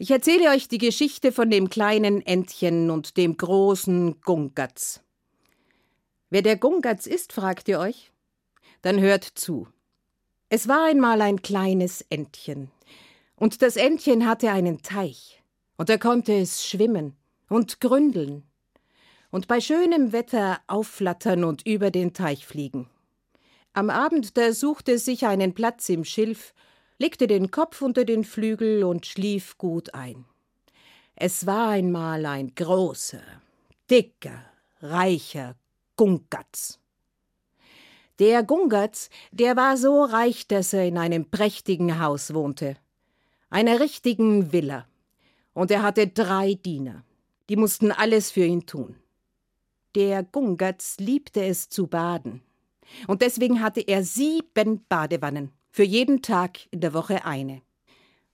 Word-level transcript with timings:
Ich 0.00 0.12
erzähle 0.12 0.50
euch 0.50 0.68
die 0.68 0.78
Geschichte 0.78 1.32
von 1.32 1.50
dem 1.50 1.68
kleinen 1.70 2.24
Entchen 2.24 2.88
und 2.88 3.16
dem 3.16 3.36
großen 3.36 4.20
Gungatz. 4.20 5.00
Wer 6.30 6.42
der 6.42 6.56
Gungatz 6.56 7.06
ist, 7.06 7.32
fragt 7.32 7.66
ihr 7.66 7.80
euch? 7.80 8.12
Dann 8.82 9.00
hört 9.00 9.24
zu. 9.24 9.66
Es 10.50 10.68
war 10.68 10.84
einmal 10.84 11.20
ein 11.20 11.42
kleines 11.42 12.02
Entchen. 12.10 12.70
Und 13.34 13.60
das 13.60 13.74
Entchen 13.74 14.24
hatte 14.24 14.52
einen 14.52 14.82
Teich. 14.82 15.42
Und 15.76 15.90
er 15.90 15.98
konnte 15.98 16.32
es 16.32 16.64
schwimmen 16.64 17.16
und 17.48 17.80
gründeln. 17.80 18.44
Und 19.32 19.48
bei 19.48 19.60
schönem 19.60 20.12
Wetter 20.12 20.60
aufflattern 20.68 21.42
und 21.42 21.66
über 21.66 21.90
den 21.90 22.14
Teich 22.14 22.46
fliegen. 22.46 22.88
Am 23.72 23.90
Abend 23.90 24.36
da 24.36 24.52
suchte 24.52 24.92
es 24.92 25.04
sich 25.04 25.26
einen 25.26 25.54
Platz 25.54 25.88
im 25.88 26.04
Schilf 26.04 26.54
legte 26.98 27.26
den 27.28 27.50
Kopf 27.50 27.80
unter 27.80 28.04
den 28.04 28.24
Flügel 28.24 28.84
und 28.84 29.06
schlief 29.06 29.56
gut 29.56 29.94
ein. 29.94 30.24
Es 31.14 31.46
war 31.46 31.70
einmal 31.70 32.26
ein 32.26 32.54
großer, 32.54 33.22
dicker, 33.90 34.44
reicher 34.80 35.56
Gungatz. 35.96 36.78
Der 38.18 38.42
Gungatz, 38.42 39.10
der 39.30 39.56
war 39.56 39.76
so 39.76 40.02
reich, 40.02 40.48
dass 40.48 40.72
er 40.72 40.86
in 40.86 40.98
einem 40.98 41.30
prächtigen 41.30 42.00
Haus 42.00 42.34
wohnte, 42.34 42.76
einer 43.48 43.78
richtigen 43.78 44.52
Villa. 44.52 44.86
Und 45.54 45.70
er 45.70 45.82
hatte 45.82 46.08
drei 46.08 46.54
Diener, 46.54 47.04
die 47.48 47.56
mussten 47.56 47.92
alles 47.92 48.30
für 48.30 48.44
ihn 48.44 48.66
tun. 48.66 48.96
Der 49.94 50.22
Gungatz 50.22 50.98
liebte 50.98 51.44
es 51.44 51.68
zu 51.68 51.86
baden, 51.86 52.42
und 53.06 53.22
deswegen 53.22 53.60
hatte 53.60 53.80
er 53.80 54.02
sieben 54.02 54.84
Badewannen 54.88 55.52
für 55.70 55.84
jeden 55.84 56.22
Tag 56.22 56.60
in 56.70 56.80
der 56.80 56.94
Woche 56.94 57.24
eine. 57.24 57.62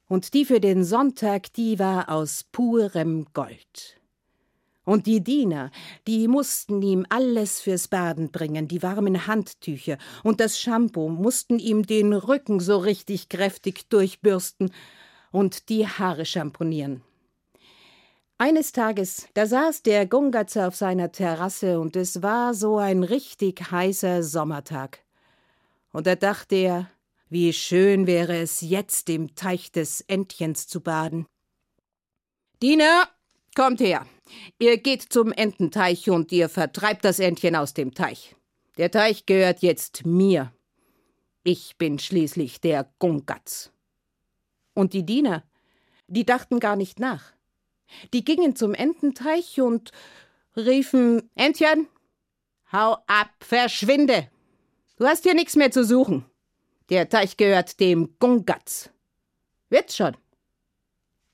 Und 0.06 0.34
die 0.34 0.44
für 0.44 0.60
den 0.60 0.84
Sonntag, 0.84 1.52
die 1.54 1.78
war 1.78 2.08
aus 2.08 2.44
purem 2.52 3.26
Gold. 3.32 4.00
Und 4.84 5.06
die 5.06 5.24
Diener, 5.24 5.70
die 6.06 6.28
mussten 6.28 6.82
ihm 6.82 7.06
alles 7.08 7.60
fürs 7.60 7.88
Baden 7.88 8.30
bringen, 8.30 8.68
die 8.68 8.82
warmen 8.82 9.26
Handtücher 9.26 9.96
und 10.22 10.41
das 10.41 10.60
Shampoo, 10.60 11.08
mussten 11.08 11.58
ihm 11.58 11.86
den 11.86 12.12
Rücken 12.12 12.60
so 12.60 12.76
richtig 12.76 13.30
kräftig 13.30 13.88
durchbürsten 13.88 14.70
und 15.32 15.70
die 15.70 15.88
Haare 15.88 16.26
schamponieren. 16.26 17.02
Eines 18.36 18.72
Tages, 18.72 19.26
da 19.32 19.46
saß 19.46 19.82
der 19.82 20.06
Gungatze 20.06 20.66
auf 20.66 20.76
seiner 20.76 21.12
Terrasse 21.12 21.80
und 21.80 21.96
es 21.96 22.20
war 22.20 22.52
so 22.52 22.76
ein 22.76 23.04
richtig 23.04 23.70
heißer 23.70 24.22
Sommertag. 24.22 24.98
Und 25.92 26.06
da 26.06 26.14
dachte 26.14 26.56
er, 26.56 26.91
wie 27.34 27.52
schön 27.52 28.06
wäre 28.06 28.36
es, 28.36 28.60
jetzt 28.60 29.10
im 29.10 29.34
Teich 29.34 29.72
des 29.72 30.02
Entchens 30.02 30.68
zu 30.68 30.80
baden. 30.80 31.27
Diener, 32.62 33.08
kommt 33.56 33.80
her. 33.80 34.06
Ihr 34.60 34.78
geht 34.78 35.02
zum 35.02 35.32
Ententeich 35.32 36.08
und 36.08 36.30
ihr 36.30 36.48
vertreibt 36.48 37.04
das 37.04 37.18
Entchen 37.18 37.56
aus 37.56 37.74
dem 37.74 37.92
Teich. 37.92 38.36
Der 38.78 38.92
Teich 38.92 39.26
gehört 39.26 39.62
jetzt 39.62 40.06
mir. 40.06 40.52
Ich 41.42 41.76
bin 41.76 41.98
schließlich 41.98 42.60
der 42.60 42.88
Gungatz. 43.00 43.72
Und 44.72 44.92
die 44.92 45.04
Diener, 45.04 45.42
die 46.06 46.24
dachten 46.24 46.60
gar 46.60 46.76
nicht 46.76 47.00
nach. 47.00 47.32
Die 48.12 48.24
gingen 48.24 48.54
zum 48.54 48.74
Ententeich 48.74 49.60
und 49.60 49.91
riefen 50.56 51.28
Entchen, 51.34 51.88
hau 52.70 52.96
ab, 53.08 53.30
verschwinde. 53.41 54.30
Du 54.98 55.06
hast 55.06 55.24
hier 55.24 55.34
nichts 55.34 55.56
mehr 55.56 55.72
zu 55.72 55.84
suchen. 55.84 56.26
Der 56.90 57.08
Teich 57.08 57.36
gehört 57.36 57.80
dem 57.80 58.16
Gungatz. 58.18 58.90
Wird's 59.70 59.96
schon. 59.96 60.16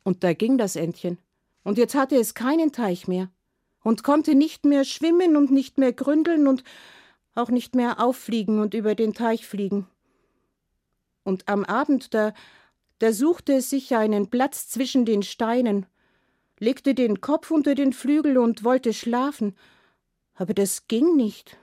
Und 0.05 0.23
da 0.23 0.33
ging 0.33 0.59
das 0.59 0.77
Entchen. 0.77 1.19
Und 1.63 1.77
jetzt 1.77 1.95
hatte 1.95 2.17
es 2.17 2.35
keinen 2.35 2.73
Teich 2.73 3.09
mehr 3.09 3.31
und 3.83 4.03
konnte 4.03 4.35
nicht 4.35 4.65
mehr 4.65 4.85
schwimmen 4.85 5.37
und 5.37 5.51
nicht 5.51 5.79
mehr 5.79 5.93
gründeln 5.93 6.47
und 6.47 6.65
auch 7.35 7.51
nicht 7.51 7.75
mehr 7.75 8.01
auffliegen 8.01 8.61
und 8.61 8.75
über 8.75 8.95
den 8.95 9.13
Teich 9.13 9.47
fliegen. 9.47 9.87
Und 11.23 11.49
am 11.49 11.65
Abend, 11.65 12.15
da, 12.15 12.33
da 12.99 13.13
suchte 13.13 13.55
es 13.55 13.71
sich 13.71 13.95
einen 13.95 14.31
Platz 14.31 14.69
zwischen 14.69 15.05
den 15.05 15.23
Steinen, 15.23 15.87
legte 16.59 16.95
den 16.95 17.21
Kopf 17.21 17.51
unter 17.51 17.75
den 17.75 17.93
Flügel 17.93 18.39
und 18.39 18.65
wollte 18.65 18.93
schlafen, 18.93 19.57
aber 20.35 20.55
das 20.55 20.87
ging 20.89 21.17
nicht. 21.17 21.59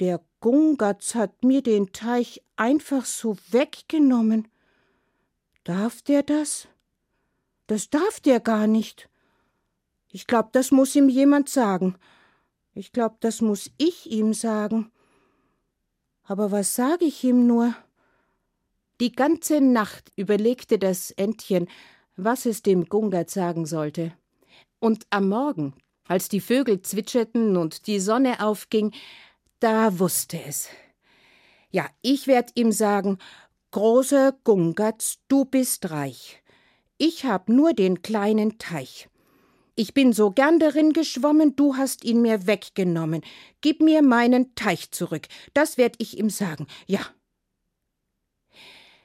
Der 0.00 0.22
Gungatz 0.40 1.14
hat 1.14 1.44
mir 1.44 1.62
den 1.62 1.92
Teich 1.92 2.42
einfach 2.56 3.04
so 3.04 3.36
weggenommen. 3.50 4.48
Darf 5.62 6.00
der 6.00 6.22
das? 6.22 6.68
Das 7.66 7.90
darf 7.90 8.18
der 8.18 8.40
gar 8.40 8.66
nicht. 8.66 9.10
Ich 10.08 10.26
glaub, 10.26 10.52
das 10.54 10.70
muss 10.70 10.96
ihm 10.96 11.10
jemand 11.10 11.50
sagen. 11.50 11.96
Ich 12.72 12.92
glaub, 12.92 13.20
das 13.20 13.42
muss 13.42 13.70
ich 13.76 14.10
ihm 14.10 14.32
sagen. 14.32 14.90
Aber 16.22 16.50
was 16.50 16.74
sag 16.74 17.02
ich 17.02 17.22
ihm 17.22 17.46
nur? 17.46 17.74
Die 19.00 19.12
ganze 19.12 19.60
Nacht 19.60 20.12
überlegte 20.16 20.78
das 20.78 21.10
Entchen, 21.10 21.68
was 22.16 22.46
es 22.46 22.62
dem 22.62 22.86
Gungatz 22.86 23.34
sagen 23.34 23.66
sollte. 23.66 24.14
Und 24.78 25.06
am 25.10 25.28
Morgen, 25.28 25.74
als 26.04 26.30
die 26.30 26.40
Vögel 26.40 26.80
zwitscherten 26.80 27.58
und 27.58 27.86
die 27.86 28.00
Sonne 28.00 28.40
aufging, 28.40 28.92
da 29.60 29.98
wusste 29.98 30.42
es. 30.42 30.68
Ja, 31.70 31.88
ich 32.02 32.26
werd 32.26 32.50
ihm 32.54 32.72
sagen, 32.72 33.18
großer 33.70 34.32
Gungatz, 34.44 35.18
du 35.28 35.44
bist 35.44 35.90
reich. 35.90 36.42
Ich 36.98 37.24
hab 37.24 37.48
nur 37.48 37.72
den 37.72 38.02
kleinen 38.02 38.58
Teich. 38.58 39.08
Ich 39.76 39.94
bin 39.94 40.12
so 40.12 40.30
gern 40.30 40.58
darin 40.58 40.92
geschwommen, 40.92 41.56
du 41.56 41.76
hast 41.76 42.04
ihn 42.04 42.20
mir 42.20 42.46
weggenommen. 42.46 43.22
Gib 43.60 43.80
mir 43.80 44.02
meinen 44.02 44.54
Teich 44.54 44.90
zurück. 44.90 45.28
Das 45.54 45.78
werd 45.78 45.94
ich 45.98 46.18
ihm 46.18 46.28
sagen. 46.28 46.66
Ja. 46.86 47.00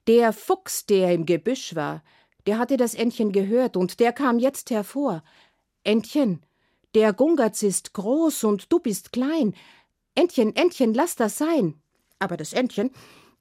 Der 0.07 0.33
Fuchs, 0.33 0.85
der 0.85 1.13
im 1.13 1.25
Gebüsch 1.25 1.75
war, 1.75 2.03
der 2.45 2.59
hatte 2.59 2.77
das 2.77 2.93
Entchen 2.93 3.31
gehört, 3.31 3.77
und 3.77 3.99
der 3.99 4.11
kam 4.11 4.37
jetzt 4.37 4.69
hervor. 4.69 5.23
Entchen, 5.83 6.45
der 6.93 7.13
Gungatz 7.13 7.63
ist 7.63 7.93
groß 7.93 8.43
und 8.43 8.71
du 8.71 8.79
bist 8.79 9.11
klein. 9.11 9.55
Entchen, 10.15 10.55
Entchen, 10.55 10.93
lass 10.93 11.15
das 11.15 11.37
sein. 11.37 11.75
Aber 12.19 12.37
das 12.37 12.53
Entchen, 12.53 12.91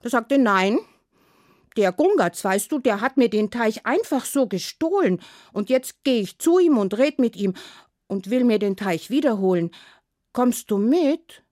das 0.03 0.12
sagte 0.12 0.39
nein. 0.39 0.79
Der 1.77 1.93
Gungatz, 1.93 2.45
weißt 2.45 2.71
du, 2.71 2.79
der 2.79 3.01
hat 3.01 3.17
mir 3.17 3.29
den 3.29 3.51
Teich 3.51 3.85
einfach 3.85 4.25
so 4.25 4.47
gestohlen. 4.47 5.21
Und 5.53 5.71
jetzt 5.71 6.05
geh 6.05 6.21
ich 6.21 6.39
zu 6.39 6.59
ihm 6.59 6.79
und 6.79 6.97
red 6.99 7.19
mit 7.19 7.37
ihm 7.37 7.55
und 8.07 8.31
will 8.31 8.45
mir 8.45 8.59
den 8.59 8.77
Teich 8.77 9.11
wiederholen. 9.11 9.71
Kommst 10.33 10.71
du 10.71 10.79
mit? 10.79 11.43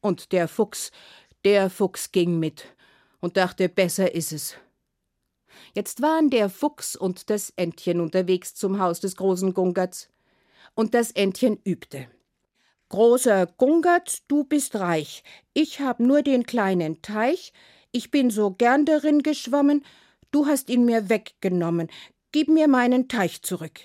Und 0.00 0.32
der 0.32 0.48
Fuchs, 0.48 0.90
der 1.44 1.70
Fuchs 1.70 2.12
ging 2.12 2.38
mit 2.38 2.64
und 3.20 3.36
dachte, 3.36 3.68
besser 3.68 4.14
ist 4.14 4.32
es. 4.32 4.56
Jetzt 5.74 6.02
waren 6.02 6.30
der 6.30 6.48
Fuchs 6.50 6.96
und 6.96 7.30
das 7.30 7.50
Entchen 7.56 8.00
unterwegs 8.00 8.54
zum 8.54 8.78
Haus 8.78 9.00
des 9.00 9.16
großen 9.16 9.54
Gungatz. 9.54 10.08
Und 10.74 10.94
das 10.94 11.10
Entchen 11.10 11.58
übte. 11.64 12.08
Großer 12.88 13.46
Gungert, 13.46 14.22
du 14.28 14.44
bist 14.44 14.76
reich. 14.76 15.24
Ich 15.54 15.80
hab 15.80 15.98
nur 15.98 16.22
den 16.22 16.44
kleinen 16.44 17.02
Teich. 17.02 17.52
Ich 17.90 18.10
bin 18.12 18.30
so 18.30 18.52
gern 18.52 18.84
darin 18.84 19.22
geschwommen. 19.22 19.84
Du 20.30 20.46
hast 20.46 20.70
ihn 20.70 20.84
mir 20.84 21.08
weggenommen. 21.08 21.88
Gib 22.30 22.48
mir 22.48 22.68
meinen 22.68 23.08
Teich 23.08 23.42
zurück. 23.42 23.80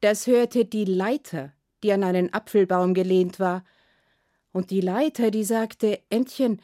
Das 0.00 0.28
hörte 0.28 0.64
die 0.64 0.84
Leiter, 0.84 1.52
die 1.82 1.92
an 1.92 2.04
einen 2.04 2.32
Apfelbaum 2.32 2.94
gelehnt 2.94 3.40
war. 3.40 3.64
Und 4.52 4.70
die 4.70 4.80
Leiter, 4.80 5.32
die 5.32 5.44
sagte: 5.44 6.00
Entchen, 6.08 6.62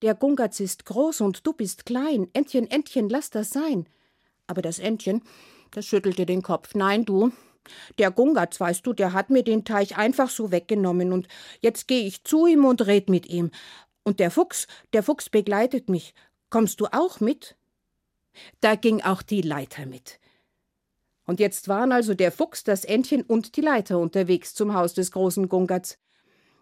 der 0.00 0.14
Gungatz 0.14 0.60
ist 0.60 0.86
groß 0.86 1.20
und 1.20 1.46
du 1.46 1.52
bist 1.52 1.84
klein. 1.84 2.28
Entchen, 2.32 2.70
Entchen, 2.70 3.10
lass 3.10 3.28
das 3.28 3.50
sein. 3.50 3.86
Aber 4.46 4.62
das 4.62 4.78
Entchen, 4.78 5.22
das 5.72 5.84
schüttelte 5.84 6.24
den 6.24 6.42
Kopf. 6.42 6.74
Nein, 6.74 7.04
du, 7.04 7.32
der 7.98 8.10
Gungatz, 8.10 8.60
weißt 8.60 8.86
du, 8.86 8.92
der 8.92 9.12
hat 9.12 9.30
mir 9.30 9.42
den 9.42 9.64
Teich 9.64 9.96
einfach 9.96 10.30
so 10.30 10.50
weggenommen 10.50 11.12
und 11.12 11.28
jetzt 11.60 11.88
gehe 11.88 12.06
ich 12.06 12.24
zu 12.24 12.46
ihm 12.46 12.64
und 12.64 12.86
red 12.86 13.08
mit 13.08 13.26
ihm. 13.26 13.50
Und 14.02 14.20
der 14.20 14.30
Fuchs, 14.30 14.66
der 14.92 15.02
Fuchs 15.02 15.28
begleitet 15.28 15.88
mich. 15.88 16.14
Kommst 16.48 16.80
du 16.80 16.86
auch 16.86 17.20
mit? 17.20 17.56
Da 18.60 18.74
ging 18.74 19.02
auch 19.02 19.22
die 19.22 19.42
Leiter 19.42 19.86
mit. 19.86 20.18
Und 21.26 21.38
jetzt 21.38 21.68
waren 21.68 21.92
also 21.92 22.14
der 22.14 22.32
Fuchs, 22.32 22.64
das 22.64 22.84
Entchen 22.84 23.22
und 23.22 23.56
die 23.56 23.60
Leiter 23.60 23.98
unterwegs 23.98 24.54
zum 24.54 24.74
Haus 24.74 24.94
des 24.94 25.12
großen 25.12 25.48
Gungatz. 25.48 25.98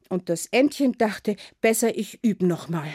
Und 0.09 0.29
das 0.29 0.47
Entchen 0.47 0.93
dachte, 0.93 1.37
besser 1.61 1.97
ich 1.97 2.23
üb 2.25 2.43
noch 2.43 2.69
mal. 2.69 2.89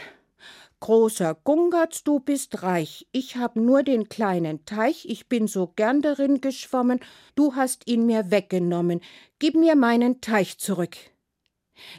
Großer 0.83 1.37
Gungatz, 1.45 2.03
du 2.03 2.19
bist 2.19 2.61
reich. 2.61 3.07
Ich 3.13 3.37
hab 3.37 3.55
nur 3.55 3.83
den 3.83 4.09
kleinen 4.09 4.65
Teich, 4.65 5.05
ich 5.07 5.29
bin 5.29 5.47
so 5.47 5.67
gern 5.67 6.01
darin 6.01 6.41
geschwommen, 6.41 6.99
du 7.35 7.55
hast 7.55 7.87
ihn 7.87 8.05
mir 8.05 8.31
weggenommen. 8.31 8.99
Gib 9.39 9.55
mir 9.55 9.77
meinen 9.77 10.19
Teich 10.19 10.57
zurück. 10.57 10.97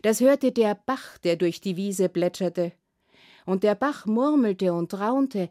Das 0.02 0.20
hörte 0.20 0.52
der 0.52 0.74
Bach, 0.74 1.16
der 1.16 1.36
durch 1.36 1.62
die 1.62 1.78
Wiese 1.78 2.10
plätscherte. 2.10 2.72
Und 3.46 3.62
der 3.62 3.74
Bach 3.74 4.04
murmelte 4.04 4.74
und 4.74 4.92
raunte. 4.92 5.48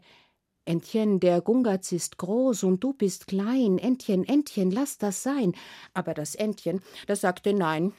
Entchen, 0.64 1.18
der 1.18 1.40
Gungatz 1.40 1.90
ist 1.90 2.18
groß 2.18 2.62
und 2.62 2.84
du 2.84 2.92
bist 2.92 3.26
klein. 3.26 3.78
Entchen, 3.78 4.22
Entchen, 4.22 4.70
lass 4.70 4.96
das 4.96 5.24
sein. 5.24 5.56
Aber 5.92 6.14
das 6.14 6.36
Entchen, 6.36 6.82
das 7.08 7.22
sagte 7.22 7.52
nein. 7.52 7.94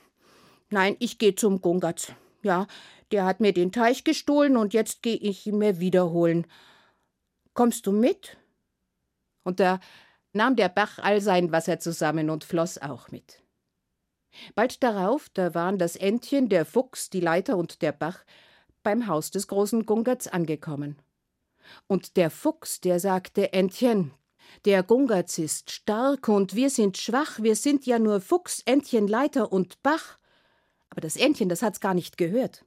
Nein, 0.70 0.96
ich 1.00 1.18
geh 1.18 1.36
zum 1.36 1.60
Gungatz. 1.60 2.14
Ja, 2.46 2.68
der 3.12 3.26
hat 3.26 3.40
mir 3.40 3.54
den 3.54 3.72
Teich 3.72 4.04
gestohlen 4.04 4.56
und 4.56 4.76
jetzt 4.76 5.02
geh 5.02 5.16
ich 5.16 5.48
ihn 5.48 5.58
mir 5.58 5.80
wiederholen. 5.80 6.46
Kommst 7.56 7.88
du 7.88 7.92
mit? 7.92 8.38
Und 9.44 9.60
da 9.60 9.80
nahm 10.32 10.56
der 10.56 10.70
Bach 10.70 11.00
all 11.00 11.22
sein 11.22 11.52
Wasser 11.52 11.80
zusammen 11.80 12.30
und 12.30 12.44
floss 12.44 12.78
auch 12.78 13.10
mit. 13.10 13.42
Bald 14.54 14.84
darauf, 14.84 15.30
da 15.30 15.56
waren 15.56 15.80
das 15.80 15.96
Entchen, 15.96 16.48
der 16.48 16.66
Fuchs, 16.66 17.10
die 17.10 17.20
Leiter 17.20 17.58
und 17.58 17.82
der 17.82 17.94
Bach 17.94 18.24
beim 18.84 19.08
Haus 19.08 19.32
des 19.32 19.48
großen 19.48 19.88
Gungerts 19.88 20.28
angekommen. 20.28 21.00
Und 21.88 22.16
der 22.16 22.30
Fuchs, 22.30 22.80
der 22.80 23.00
sagte 23.00 23.54
Entchen, 23.54 24.12
der 24.66 24.84
Gungerts 24.84 25.40
ist 25.40 25.72
stark 25.72 26.28
und 26.28 26.54
wir 26.54 26.70
sind 26.70 27.00
schwach, 27.00 27.40
wir 27.42 27.56
sind 27.56 27.88
ja 27.88 27.98
nur 27.98 28.22
Fuchs, 28.22 28.62
Entchen, 28.68 29.08
Leiter 29.08 29.52
und 29.52 29.82
Bach. 29.82 30.20
Aber 30.96 31.02
das 31.02 31.18
Entchen, 31.18 31.50
das 31.50 31.62
hat's 31.62 31.82
gar 31.82 31.94
nicht 31.94 32.18
gehört. 32.18 32.64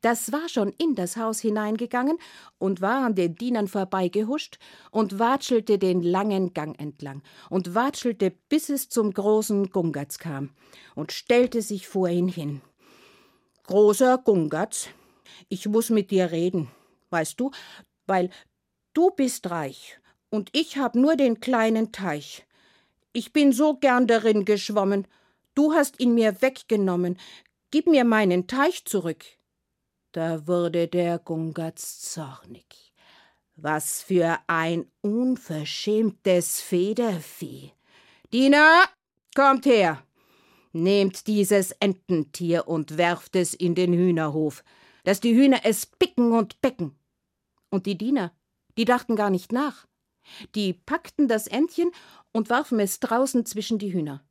Das 0.00 0.30
war 0.30 0.48
schon 0.48 0.72
in 0.78 0.94
das 0.94 1.16
Haus 1.16 1.40
hineingegangen 1.40 2.18
und 2.58 2.80
war 2.80 3.04
an 3.04 3.16
den 3.16 3.34
Dienern 3.34 3.66
vorbeigehuscht 3.66 4.58
und 4.92 5.18
watschelte 5.18 5.76
den 5.76 6.00
langen 6.00 6.54
Gang 6.54 6.80
entlang 6.80 7.22
und 7.50 7.74
watschelte, 7.74 8.30
bis 8.48 8.68
es 8.68 8.88
zum 8.88 9.12
großen 9.12 9.70
Gungatz 9.70 10.18
kam 10.18 10.50
und 10.94 11.10
stellte 11.10 11.60
sich 11.62 11.88
vor 11.88 12.08
ihn 12.08 12.28
hin. 12.28 12.60
Großer 13.64 14.18
Gungatz, 14.18 14.90
ich 15.48 15.66
muss 15.66 15.90
mit 15.90 16.12
dir 16.12 16.30
reden, 16.30 16.70
weißt 17.10 17.40
du, 17.40 17.50
weil 18.06 18.30
du 18.92 19.10
bist 19.10 19.50
reich 19.50 19.98
und 20.30 20.50
ich 20.52 20.78
hab 20.78 20.94
nur 20.94 21.16
den 21.16 21.40
kleinen 21.40 21.90
Teich. 21.90 22.46
Ich 23.12 23.32
bin 23.32 23.50
so 23.50 23.74
gern 23.74 24.06
darin 24.06 24.44
geschwommen, 24.44 25.08
du 25.56 25.72
hast 25.72 25.98
ihn 25.98 26.14
mir 26.14 26.40
weggenommen, 26.42 27.18
gib 27.74 27.88
mir 27.88 28.04
meinen 28.04 28.46
Teich 28.46 28.84
zurück. 28.84 29.24
Da 30.12 30.46
wurde 30.46 30.86
der 30.86 31.18
Gungatz 31.18 32.02
zornig. 32.02 32.94
Was 33.56 34.00
für 34.00 34.38
ein 34.46 34.86
unverschämtes 35.00 36.60
Federvieh. 36.60 37.72
Diener, 38.32 38.84
kommt 39.34 39.66
her! 39.66 40.00
Nehmt 40.72 41.26
dieses 41.26 41.72
Ententier 41.72 42.68
und 42.68 42.96
werft 42.96 43.34
es 43.34 43.54
in 43.54 43.74
den 43.74 43.92
Hühnerhof, 43.92 44.62
dass 45.02 45.20
die 45.20 45.34
Hühner 45.34 45.62
es 45.64 45.84
picken 45.84 46.30
und 46.30 46.60
becken. 46.60 46.96
Und 47.70 47.86
die 47.86 47.98
Diener, 47.98 48.30
die 48.78 48.84
dachten 48.84 49.16
gar 49.16 49.30
nicht 49.30 49.50
nach. 49.50 49.88
Die 50.54 50.74
packten 50.74 51.26
das 51.26 51.48
Entchen 51.48 51.90
und 52.30 52.50
warfen 52.50 52.78
es 52.78 53.00
draußen 53.00 53.44
zwischen 53.46 53.80
die 53.80 53.92
Hühner. 53.92 54.24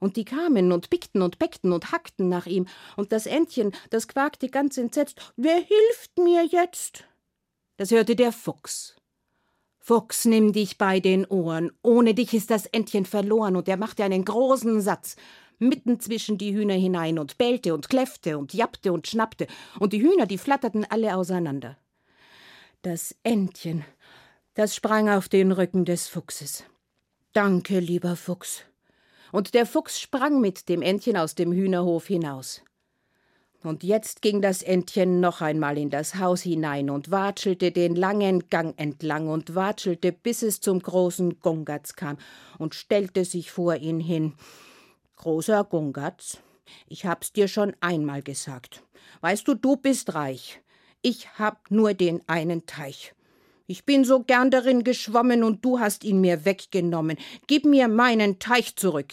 Und 0.00 0.16
die 0.16 0.24
kamen 0.24 0.72
und 0.72 0.90
pickten 0.90 1.22
und 1.22 1.38
beckten 1.38 1.72
und 1.72 1.90
hackten 1.90 2.28
nach 2.28 2.46
ihm, 2.46 2.66
und 2.96 3.12
das 3.12 3.26
Entchen, 3.26 3.72
das 3.90 4.08
quakte 4.08 4.48
ganz 4.48 4.78
entsetzt 4.78 5.32
Wer 5.36 5.56
hilft 5.56 6.18
mir 6.18 6.44
jetzt? 6.44 7.04
Das 7.76 7.90
hörte 7.90 8.16
der 8.16 8.32
Fuchs. 8.32 8.96
Fuchs, 9.78 10.24
nimm 10.24 10.52
dich 10.52 10.76
bei 10.76 11.00
den 11.00 11.24
Ohren, 11.26 11.72
ohne 11.82 12.12
dich 12.12 12.34
ist 12.34 12.50
das 12.50 12.66
Entchen 12.66 13.06
verloren, 13.06 13.56
und 13.56 13.68
er 13.68 13.76
machte 13.76 14.04
einen 14.04 14.24
großen 14.24 14.80
Satz, 14.80 15.16
mitten 15.58 15.98
zwischen 15.98 16.38
die 16.38 16.54
Hühner 16.54 16.74
hinein 16.74 17.18
und 17.18 17.38
bellte 17.38 17.74
und 17.74 17.88
kläffte 17.88 18.38
und 18.38 18.52
jappte 18.52 18.92
und 18.92 19.06
schnappte, 19.06 19.46
und 19.80 19.92
die 19.92 20.02
Hühner, 20.02 20.26
die 20.26 20.38
flatterten 20.38 20.84
alle 20.84 21.16
auseinander. 21.16 21.78
Das 22.82 23.16
Entchen, 23.22 23.84
das 24.54 24.74
sprang 24.74 25.08
auf 25.08 25.28
den 25.28 25.52
Rücken 25.52 25.84
des 25.84 26.06
Fuchses. 26.06 26.64
Danke, 27.32 27.80
lieber 27.80 28.14
Fuchs, 28.16 28.64
und 29.32 29.54
der 29.54 29.66
Fuchs 29.66 30.00
sprang 30.00 30.40
mit 30.40 30.68
dem 30.68 30.82
Entchen 30.82 31.16
aus 31.16 31.34
dem 31.34 31.52
Hühnerhof 31.52 32.06
hinaus. 32.06 32.62
Und 33.64 33.82
jetzt 33.82 34.22
ging 34.22 34.40
das 34.40 34.62
Entchen 34.62 35.18
noch 35.18 35.40
einmal 35.40 35.78
in 35.78 35.90
das 35.90 36.14
Haus 36.14 36.42
hinein 36.42 36.90
und 36.90 37.10
watschelte 37.10 37.72
den 37.72 37.96
langen 37.96 38.48
Gang 38.50 38.78
entlang 38.78 39.28
und 39.28 39.56
watschelte, 39.56 40.12
bis 40.12 40.42
es 40.42 40.60
zum 40.60 40.80
großen 40.80 41.40
Gungatz 41.40 41.94
kam 41.96 42.18
und 42.58 42.76
stellte 42.76 43.24
sich 43.24 43.50
vor 43.50 43.74
ihn 43.74 43.98
hin. 43.98 44.34
Großer 45.16 45.64
Gungatz, 45.64 46.38
ich 46.86 47.04
hab's 47.04 47.32
dir 47.32 47.48
schon 47.48 47.74
einmal 47.80 48.22
gesagt. 48.22 48.84
Weißt 49.22 49.48
du, 49.48 49.54
du 49.54 49.76
bist 49.76 50.14
reich. 50.14 50.60
Ich 51.02 51.38
hab 51.38 51.70
nur 51.70 51.94
den 51.94 52.22
einen 52.28 52.66
Teich. 52.66 53.14
Ich 53.70 53.84
bin 53.84 54.02
so 54.02 54.22
gern 54.22 54.50
darin 54.50 54.82
geschwommen 54.82 55.44
und 55.44 55.62
du 55.62 55.78
hast 55.78 56.02
ihn 56.02 56.22
mir 56.22 56.46
weggenommen. 56.46 57.18
Gib 57.48 57.66
mir 57.66 57.86
meinen 57.86 58.38
Teich 58.38 58.76
zurück. 58.76 59.12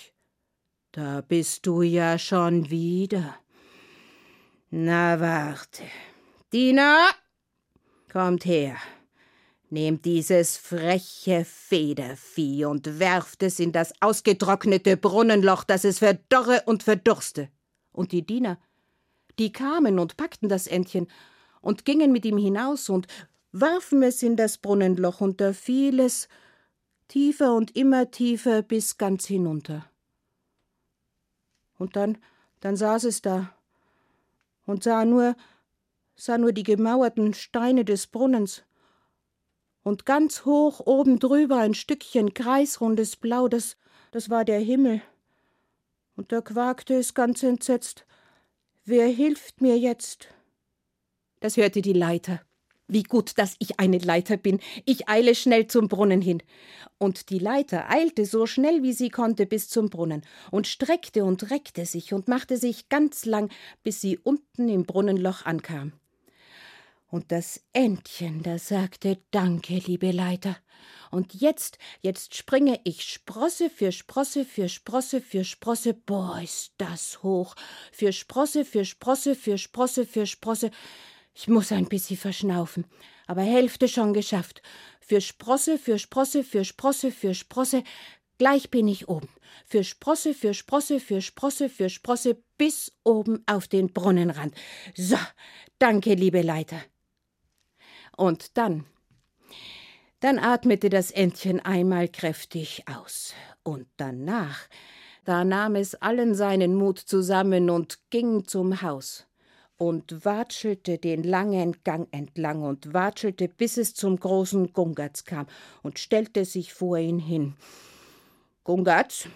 Da 0.93 1.19
bist 1.19 1.65
du 1.65 1.81
ja 1.81 2.17
schon 2.17 2.69
wieder. 2.69 3.35
Na 4.69 5.19
warte. 5.19 5.83
Dina, 6.53 7.09
kommt 8.09 8.45
her. 8.45 8.77
Nehmt 9.69 10.05
dieses 10.05 10.55
freche 10.55 11.43
Federvieh 11.43 12.63
und 12.63 12.97
werft 12.97 13.43
es 13.43 13.59
in 13.59 13.73
das 13.73 13.91
ausgetrocknete 13.99 14.95
Brunnenloch, 14.95 15.65
dass 15.65 15.83
es 15.83 15.99
verdorre 15.99 16.63
und 16.65 16.81
verdurste. 16.81 17.49
Und 17.91 18.13
die 18.13 18.25
Diener, 18.25 18.57
die 19.37 19.51
kamen 19.51 19.99
und 19.99 20.15
packten 20.15 20.47
das 20.47 20.67
Entchen 20.67 21.07
und 21.59 21.83
gingen 21.83 22.13
mit 22.13 22.23
ihm 22.23 22.37
hinaus 22.37 22.87
und 22.87 23.07
warfen 23.59 24.03
es 24.03 24.21
in 24.21 24.35
das 24.35 24.57
Brunnenloch, 24.57 25.21
und 25.21 25.39
da 25.39 25.53
fiel 25.53 25.99
es 25.99 26.27
tiefer 27.07 27.53
und 27.53 27.75
immer 27.75 28.11
tiefer 28.11 28.61
bis 28.61 28.97
ganz 28.97 29.25
hinunter. 29.25 29.89
Und 31.77 31.95
dann, 31.95 32.17
dann 32.59 32.75
saß 32.75 33.05
es 33.05 33.21
da 33.21 33.55
und 34.65 34.83
sah 34.83 35.05
nur, 35.05 35.35
sah 36.15 36.37
nur 36.37 36.51
die 36.51 36.63
gemauerten 36.63 37.33
Steine 37.33 37.85
des 37.85 38.07
Brunnens 38.07 38.63
und 39.83 40.05
ganz 40.05 40.45
hoch 40.45 40.81
oben 40.85 41.19
drüber 41.19 41.57
ein 41.57 41.75
Stückchen 41.75 42.33
kreisrundes 42.33 43.15
Blau, 43.15 43.47
das, 43.47 43.77
das 44.11 44.29
war 44.29 44.43
der 44.43 44.59
Himmel. 44.59 45.01
Und 46.15 46.31
da 46.31 46.41
quakte 46.41 46.95
es 46.95 47.13
ganz 47.13 47.43
entsetzt. 47.43 48.05
Wer 48.83 49.07
hilft 49.07 49.61
mir 49.61 49.77
jetzt? 49.77 50.29
Das 51.39 51.57
hörte 51.57 51.81
die 51.81 51.93
Leiter. 51.93 52.41
Wie 52.87 53.03
gut, 53.03 53.37
dass 53.37 53.55
ich 53.59 53.79
eine 53.79 53.97
Leiter 53.97 54.37
bin. 54.37 54.59
Ich 54.85 55.09
eile 55.09 55.33
schnell 55.33 55.67
zum 55.67 55.87
Brunnen 55.87 56.21
hin. 56.21 56.43
Und 56.97 57.29
die 57.29 57.39
Leiter 57.39 57.89
eilte 57.89 58.25
so 58.25 58.45
schnell 58.45 58.83
wie 58.83 58.93
sie 58.93 59.09
konnte 59.09 59.45
bis 59.45 59.69
zum 59.69 59.89
Brunnen 59.89 60.21
und 60.51 60.67
streckte 60.67 61.25
und 61.25 61.49
reckte 61.49 61.85
sich 61.85 62.13
und 62.13 62.27
machte 62.27 62.57
sich 62.57 62.89
ganz 62.89 63.25
lang, 63.25 63.49
bis 63.83 64.01
sie 64.01 64.17
unten 64.17 64.69
im 64.69 64.83
Brunnenloch 64.83 65.45
ankam. 65.45 65.93
Und 67.07 67.31
das 67.31 67.61
Entchen, 67.73 68.43
das 68.43 68.67
sagte 68.67 69.19
Danke, 69.31 69.75
liebe 69.85 70.11
Leiter. 70.11 70.57
Und 71.11 71.33
jetzt, 71.33 71.77
jetzt 72.01 72.35
springe 72.35 72.79
ich 72.83 73.03
Sprosse 73.03 73.69
für 73.69 73.91
Sprosse 73.91 74.43
für 74.43 74.69
Sprosse 74.69 75.21
für 75.21 75.43
Sprosse. 75.43 75.93
Boah, 75.93 76.41
ist 76.43 76.73
das 76.77 77.23
hoch. 77.23 77.55
Für 77.91 78.11
Sprosse 78.11 78.65
für 78.65 78.85
Sprosse 78.85 79.35
für 79.35 79.57
Sprosse 79.57 80.05
für 80.05 80.25
Sprosse. 80.25 80.71
Ich 81.37 81.49
muss 81.49 81.73
ein 81.73 81.87
bisschen 81.87 82.15
verschnaufen, 82.15 82.85
aber 83.27 83.41
Hälfte 83.41 83.89
schon 83.89 84.13
geschafft. 84.13 84.61
Für 85.01 85.19
Sprosse, 85.19 85.77
für 85.77 85.99
Sprosse, 85.99 86.45
für 86.45 86.63
Sprosse, 86.63 87.11
für 87.11 87.33
Sprosse, 87.33 87.83
gleich 88.37 88.71
bin 88.71 88.87
ich 88.87 89.09
oben. 89.09 89.27
Für 89.65 89.83
Sprosse, 89.83 90.33
für 90.33 90.53
Sprosse, 90.53 91.01
für 91.01 91.21
Sprosse, 91.21 91.67
für 91.69 91.89
Sprosse, 91.89 92.41
bis 92.57 92.93
oben 93.03 93.43
auf 93.47 93.67
den 93.67 93.91
Brunnenrand. 93.91 94.55
So, 94.95 95.17
danke, 95.77 96.13
liebe 96.13 96.41
Leiter. 96.41 96.81
Und 98.15 98.57
dann, 98.57 98.85
dann 100.21 100.39
atmete 100.39 100.89
das 100.89 101.11
Entchen 101.11 101.59
einmal 101.59 102.07
kräftig 102.07 102.85
aus. 102.87 103.33
Und 103.61 103.87
danach, 103.97 104.69
da 105.25 105.43
nahm 105.43 105.75
es 105.75 105.95
allen 105.95 106.33
seinen 106.33 106.75
Mut 106.75 106.97
zusammen 106.97 107.69
und 107.69 107.99
ging 108.09 108.45
zum 108.45 108.81
Haus 108.81 109.27
und 109.77 110.25
watschelte 110.25 110.97
den 110.97 111.23
langen 111.23 111.83
Gang 111.83 112.07
entlang 112.11 112.63
und 112.63 112.93
watschelte, 112.93 113.47
bis 113.47 113.77
es 113.77 113.93
zum 113.93 114.19
großen 114.19 114.73
Gungatz 114.73 115.25
kam 115.25 115.47
und 115.83 115.99
stellte 115.99 116.45
sich 116.45 116.73
vor 116.73 116.97
ihn 116.97 117.19
hin. 117.19 117.55
Gungatz, 118.63 119.27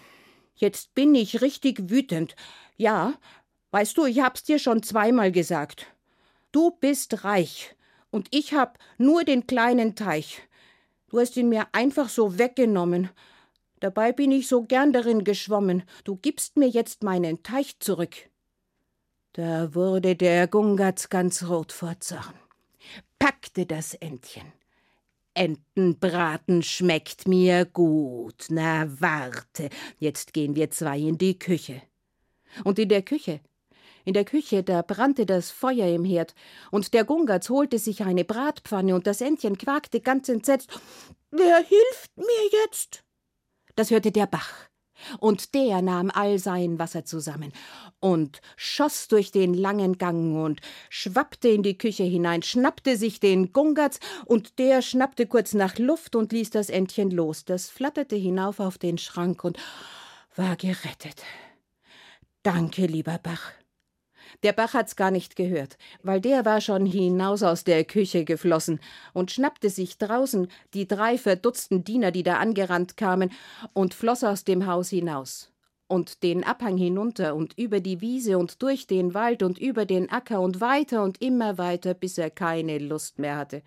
jetzt 0.56 0.94
bin 0.94 1.14
ich 1.14 1.42
richtig 1.42 1.90
wütend. 1.90 2.36
Ja, 2.76 3.14
weißt 3.70 3.96
du, 3.96 4.06
ich 4.06 4.20
hab's 4.20 4.42
dir 4.42 4.58
schon 4.58 4.82
zweimal 4.82 5.30
gesagt. 5.30 5.86
Du 6.52 6.70
bist 6.70 7.24
reich 7.24 7.76
und 8.10 8.28
ich 8.30 8.54
hab 8.54 8.78
nur 8.98 9.24
den 9.24 9.46
kleinen 9.46 9.94
Teich. 9.94 10.42
Du 11.08 11.20
hast 11.20 11.36
ihn 11.36 11.48
mir 11.48 11.66
einfach 11.72 12.08
so 12.08 12.38
weggenommen. 12.38 13.10
Dabei 13.80 14.12
bin 14.12 14.32
ich 14.32 14.48
so 14.48 14.62
gern 14.62 14.92
darin 14.92 15.24
geschwommen. 15.24 15.82
Du 16.04 16.16
gibst 16.16 16.56
mir 16.56 16.68
jetzt 16.68 17.02
meinen 17.02 17.42
Teich 17.42 17.78
zurück. 17.80 18.29
Da 19.32 19.74
wurde 19.76 20.16
der 20.16 20.48
Gungatz 20.48 21.08
ganz 21.08 21.44
rot 21.44 21.70
vor 21.70 21.94
Zorn, 22.00 22.34
packte 23.20 23.64
das 23.64 23.94
Entchen, 23.94 24.52
Entenbraten 25.34 26.64
schmeckt 26.64 27.28
mir 27.28 27.64
gut. 27.64 28.46
Na, 28.48 28.88
warte, 29.00 29.70
jetzt 29.98 30.32
gehen 30.32 30.56
wir 30.56 30.70
zwei 30.70 30.98
in 30.98 31.16
die 31.16 31.38
Küche. 31.38 31.80
Und 32.64 32.80
in 32.80 32.88
der 32.88 33.02
Küche, 33.02 33.40
in 34.04 34.14
der 34.14 34.24
Küche, 34.24 34.64
da 34.64 34.82
brannte 34.82 35.26
das 35.26 35.52
Feuer 35.52 35.86
im 35.94 36.04
Herd, 36.04 36.34
und 36.72 36.92
der 36.92 37.04
Gungatz 37.04 37.50
holte 37.50 37.78
sich 37.78 38.02
eine 38.02 38.24
Bratpfanne, 38.24 38.96
und 38.96 39.06
das 39.06 39.20
Entchen 39.20 39.56
quakte 39.56 40.00
ganz 40.00 40.28
entsetzt. 40.28 40.70
Wer 41.30 41.58
hilft 41.58 42.16
mir 42.16 42.64
jetzt? 42.64 43.04
Das 43.76 43.92
hörte 43.92 44.10
der 44.10 44.26
Bach. 44.26 44.69
Und 45.18 45.54
der 45.54 45.82
nahm 45.82 46.10
all 46.12 46.38
sein 46.38 46.78
Wasser 46.78 47.04
zusammen 47.04 47.52
und 48.00 48.40
schoss 48.56 49.08
durch 49.08 49.30
den 49.30 49.54
langen 49.54 49.98
Gang 49.98 50.36
und 50.36 50.60
schwappte 50.88 51.48
in 51.48 51.62
die 51.62 51.76
Küche 51.76 52.04
hinein, 52.04 52.42
schnappte 52.42 52.96
sich 52.96 53.20
den 53.20 53.52
Gungatz, 53.52 54.00
und 54.24 54.58
der 54.58 54.82
schnappte 54.82 55.26
kurz 55.26 55.54
nach 55.54 55.78
Luft 55.78 56.16
und 56.16 56.32
ließ 56.32 56.50
das 56.50 56.70
Entchen 56.70 57.10
los. 57.10 57.44
Das 57.44 57.68
flatterte 57.68 58.16
hinauf 58.16 58.60
auf 58.60 58.78
den 58.78 58.98
Schrank 58.98 59.44
und 59.44 59.58
war 60.34 60.56
gerettet. 60.56 61.22
Danke, 62.42 62.86
lieber 62.86 63.18
Bach. 63.22 63.52
Der 64.42 64.52
Bach 64.52 64.74
hat's 64.74 64.96
gar 64.96 65.10
nicht 65.10 65.36
gehört, 65.36 65.76
weil 66.02 66.20
der 66.20 66.44
war 66.44 66.60
schon 66.60 66.86
hinaus 66.86 67.42
aus 67.42 67.64
der 67.64 67.84
Küche 67.84 68.24
geflossen 68.24 68.80
und 69.12 69.30
schnappte 69.30 69.70
sich 69.70 69.98
draußen 69.98 70.48
die 70.74 70.86
drei 70.86 71.18
verdutzten 71.18 71.84
Diener, 71.84 72.10
die 72.10 72.22
da 72.22 72.38
angerannt 72.38 72.96
kamen, 72.96 73.30
und 73.72 73.94
floss 73.94 74.24
aus 74.24 74.44
dem 74.44 74.66
Haus 74.66 74.90
hinaus. 74.90 75.50
Und 75.88 76.22
den 76.22 76.44
Abhang 76.44 76.76
hinunter 76.76 77.34
und 77.34 77.58
über 77.58 77.80
die 77.80 78.00
Wiese 78.00 78.38
und 78.38 78.62
durch 78.62 78.86
den 78.86 79.12
Wald 79.12 79.42
und 79.42 79.58
über 79.58 79.86
den 79.86 80.08
Acker 80.08 80.40
und 80.40 80.60
weiter 80.60 81.02
und 81.02 81.20
immer 81.20 81.58
weiter, 81.58 81.94
bis 81.94 82.16
er 82.16 82.30
keine 82.30 82.78
Lust 82.78 83.18
mehr 83.18 83.36
hatte. 83.36 83.62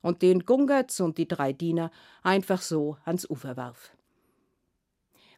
Und 0.00 0.22
den 0.22 0.44
Gungertz 0.44 0.98
und 0.98 1.18
die 1.18 1.28
drei 1.28 1.52
Diener 1.52 1.92
einfach 2.24 2.60
so 2.60 2.96
ans 3.04 3.30
Ufer 3.30 3.56
warf. 3.56 3.92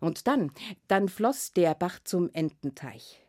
Und 0.01 0.27
dann, 0.27 0.53
dann 0.89 1.09
floss 1.09 1.53
der 1.53 1.75
Bach 1.75 1.99
zum 2.05 2.31
Ententeich. 2.33 3.24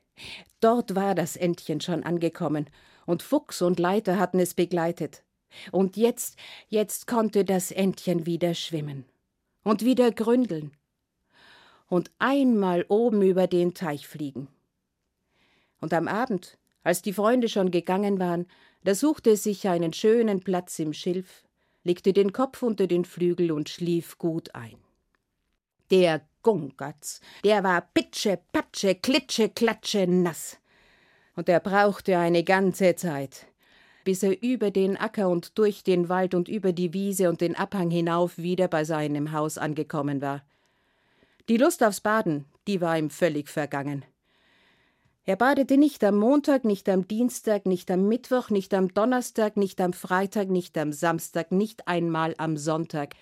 Dort 0.60 0.96
war 0.96 1.16
das 1.16 1.36
Entchen 1.36 1.82
schon 1.82 2.04
angekommen, 2.04 2.70
und 3.06 3.22
Fuchs 3.22 3.62
und 3.62 3.80
Leiter 3.80 4.18
hatten 4.18 4.40
es 4.40 4.54
begleitet. 4.54 5.24
Und 5.72 5.96
jetzt, 5.96 6.38
jetzt 6.68 7.08
konnte 7.08 7.46
das 7.46 7.72
Entchen 7.72 8.26
wieder 8.26 8.54
schwimmen 8.54 9.06
und 9.64 9.86
wieder 9.86 10.12
gründeln 10.12 10.72
und 11.88 12.12
einmal 12.20 12.86
oben 12.90 13.22
über 13.22 13.48
den 13.48 13.74
Teich 13.74 14.08
fliegen. 14.08 14.48
Und 15.80 15.94
am 15.94 16.08
Abend, 16.08 16.58
als 16.84 17.02
die 17.02 17.14
Freunde 17.14 17.48
schon 17.48 17.72
gegangen 17.72 18.20
waren, 18.20 18.48
da 18.84 18.96
suchte 18.96 19.32
es 19.32 19.44
sich 19.44 19.68
einen 19.68 19.94
schönen 19.94 20.42
Platz 20.42 20.80
im 20.80 20.94
Schilf, 20.94 21.44
legte 21.84 22.14
den 22.14 22.34
Kopf 22.34 22.64
unter 22.64 22.88
den 22.88 23.06
Flügel 23.06 23.52
und 23.52 23.70
schlief 23.70 24.18
gut 24.18 24.54
ein. 24.56 24.78
Der 25.92 26.22
Gungatz, 26.42 27.22
der 27.44 27.64
war 27.64 27.82
pitsche, 27.82 28.40
patsche, 28.52 28.96
klitsche, 28.96 29.50
klatsche 29.50 30.08
nass. 30.08 30.58
Und 31.36 31.50
er 31.50 31.60
brauchte 31.60 32.18
eine 32.18 32.44
ganze 32.44 32.96
Zeit, 32.96 33.48
bis 34.04 34.24
er 34.24 34.42
über 34.42 34.72
den 34.72 34.98
Acker 34.98 35.30
und 35.30 35.58
durch 35.58 35.84
den 35.84 36.10
Wald 36.10 36.34
und 36.34 36.48
über 36.48 36.72
die 36.72 36.94
Wiese 36.94 37.30
und 37.30 37.42
den 37.42 37.56
Abhang 37.56 37.90
hinauf 37.90 38.38
wieder 38.38 38.68
bei 38.68 38.84
seinem 38.84 39.32
Haus 39.32 39.58
angekommen 39.58 40.22
war. 40.22 40.44
Die 41.50 41.58
Lust 41.58 41.84
aufs 41.84 42.02
Baden, 42.02 42.46
die 42.68 42.82
war 42.82 42.98
ihm 42.98 43.10
völlig 43.10 43.50
vergangen. 43.50 44.06
Er 45.28 45.36
badete 45.36 45.78
nicht 45.78 46.04
am 46.04 46.18
Montag, 46.18 46.66
nicht 46.66 46.88
am 46.88 47.08
Dienstag, 47.08 47.66
nicht 47.66 47.90
am 47.90 48.08
Mittwoch, 48.08 48.52
nicht 48.52 48.74
am 48.76 48.94
Donnerstag, 48.94 49.58
nicht 49.58 49.82
am 49.82 49.94
Freitag, 49.94 50.50
nicht 50.50 50.78
am 50.78 50.94
Samstag, 50.94 51.52
nicht 51.52 51.88
einmal 51.88 52.36
am 52.38 52.58
Sonntag 52.58 53.16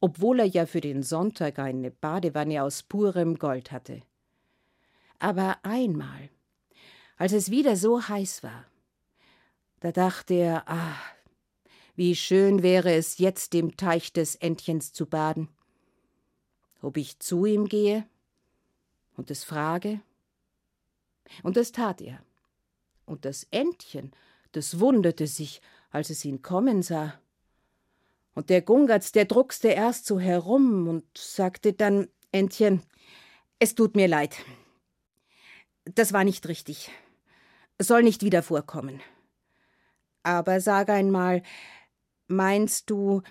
obwohl 0.00 0.40
er 0.40 0.46
ja 0.46 0.66
für 0.66 0.80
den 0.80 1.02
Sonntag 1.02 1.58
eine 1.58 1.90
Badewanne 1.90 2.62
aus 2.62 2.82
purem 2.82 3.38
Gold 3.38 3.70
hatte. 3.70 4.02
Aber 5.18 5.58
einmal, 5.62 6.30
als 7.16 7.32
es 7.32 7.50
wieder 7.50 7.76
so 7.76 8.08
heiß 8.08 8.42
war, 8.42 8.64
da 9.80 9.92
dachte 9.92 10.34
er, 10.34 10.68
ah, 10.68 10.96
wie 11.94 12.16
schön 12.16 12.62
wäre 12.62 12.92
es 12.92 13.18
jetzt 13.18 13.54
im 13.54 13.76
Teich 13.76 14.12
des 14.12 14.34
Entchens 14.36 14.94
zu 14.94 15.04
baden. 15.04 15.48
Ob 16.80 16.96
ich 16.96 17.18
zu 17.18 17.44
ihm 17.44 17.66
gehe 17.66 18.06
und 19.16 19.30
es 19.30 19.44
frage? 19.44 20.00
Und 21.42 21.58
das 21.58 21.72
tat 21.72 22.00
er. 22.00 22.22
Und 23.04 23.26
das 23.26 23.44
Entchen, 23.50 24.12
das 24.52 24.80
wunderte 24.80 25.26
sich, 25.26 25.60
als 25.90 26.08
es 26.08 26.24
ihn 26.24 26.40
kommen 26.40 26.82
sah. 26.82 27.19
Und 28.34 28.50
der 28.50 28.62
Gungatz, 28.62 29.12
der 29.12 29.24
druckste 29.24 29.68
erst 29.68 30.06
so 30.06 30.20
herum 30.20 30.88
und 30.88 31.04
sagte 31.16 31.72
dann, 31.72 32.08
Entchen, 32.32 32.82
es 33.58 33.74
tut 33.74 33.96
mir 33.96 34.08
leid. 34.08 34.36
Das 35.84 36.12
war 36.12 36.24
nicht 36.24 36.46
richtig. 36.48 36.90
Soll 37.78 38.02
nicht 38.02 38.22
wieder 38.22 38.42
vorkommen. 38.42 39.00
Aber 40.22 40.60
sag 40.60 40.90
einmal, 40.90 41.42
meinst 42.28 42.90
du, 42.90 43.22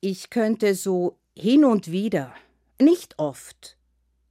ich 0.00 0.30
könnte 0.30 0.74
so 0.74 1.18
hin 1.36 1.64
und 1.64 1.90
wieder, 1.90 2.34
nicht 2.80 3.18
oft, 3.18 3.76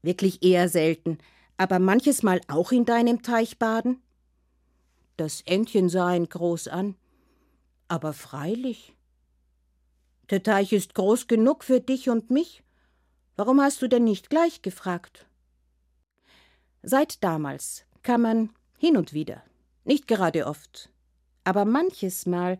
wirklich 0.01 0.43
eher 0.43 0.69
selten, 0.69 1.17
aber 1.57 1.79
manches 1.79 2.23
Mal 2.23 2.41
auch 2.47 2.71
in 2.71 2.85
deinem 2.85 3.21
Teich 3.21 3.57
baden? 3.57 4.01
Das 5.17 5.41
Entchen 5.41 5.89
sah 5.89 6.13
ihn 6.13 6.29
groß 6.29 6.67
an. 6.67 6.95
Aber 7.87 8.13
freilich. 8.13 8.96
Der 10.29 10.43
Teich 10.43 10.73
ist 10.73 10.93
groß 10.93 11.27
genug 11.27 11.63
für 11.63 11.79
dich 11.79 12.09
und 12.09 12.29
mich. 12.29 12.63
Warum 13.37 13.61
hast 13.61 13.81
du 13.81 13.87
denn 13.87 14.03
nicht 14.03 14.29
gleich 14.29 14.61
gefragt? 14.61 15.25
Seit 16.83 17.23
damals 17.23 17.85
kann 18.03 18.21
man 18.21 18.49
hin 18.77 18.97
und 18.97 19.13
wieder, 19.13 19.43
nicht 19.85 20.07
gerade 20.07 20.45
oft, 20.45 20.89
aber 21.43 21.65
manches 21.65 22.25
Mal 22.25 22.59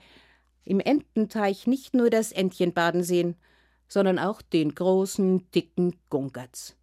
im 0.63 0.79
Ententeich 0.79 1.67
nicht 1.67 1.93
nur 1.93 2.09
das 2.09 2.31
Entchen 2.31 2.73
baden 2.73 3.03
sehen, 3.03 3.35
sondern 3.87 4.19
auch 4.19 4.41
den 4.41 4.73
großen, 4.75 5.49
dicken 5.51 5.95
Gungatz. 6.09 6.75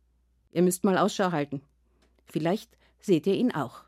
Ihr 0.53 0.63
müsst 0.63 0.85
mal 0.85 0.99
Ausschau 0.99 1.33
halten. 1.33 1.63
Vielleicht 2.27 2.71
seht 3.01 3.27
ihr 3.27 3.35
ihn 3.35 3.53
auch. 3.53 3.84